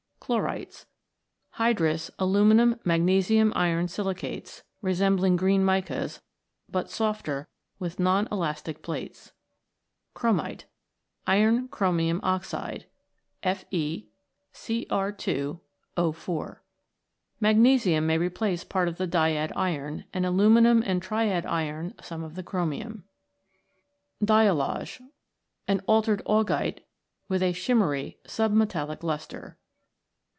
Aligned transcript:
Chlorites. 0.23 0.85
Hydrous 1.57 2.09
aluminium 2.17 2.79
magnesium 2.85 3.51
iron 3.53 3.89
silicates, 3.89 4.63
re 4.81 4.93
sembling 4.93 5.35
green 5.35 5.61
micas, 5.61 6.21
but 6.69 6.89
softer 6.89 7.37
and 7.39 7.47
with 7.79 7.99
non 7.99 8.29
elastic 8.31 8.81
plates. 8.81 9.33
Chromite. 10.15 10.63
Iron 11.27 11.67
chromium 11.67 12.21
oxide, 12.23 12.85
FeCr 13.43 14.07
2 15.17 15.59
O 15.97 16.11
4. 16.13 16.63
Magnesium 17.41 18.07
may 18.07 18.17
replace 18.17 18.63
part 18.63 18.87
of 18.87 18.95
the 18.95 19.07
dyad 19.07 19.51
iron, 19.53 20.05
and 20.13 20.25
aluminium 20.25 20.81
and 20.85 21.01
triad 21.01 21.45
iron 21.45 21.93
some 22.01 22.23
of 22.23 22.35
the 22.35 22.43
chromium. 22.43 23.03
Diallage. 24.23 25.01
An 25.67 25.81
altered 25.87 26.21
augite 26.25 26.85
with 27.27 27.43
a 27.43 27.51
shimmery 27.51 28.17
submetallic 28.25 29.03
lustre. 29.03 29.57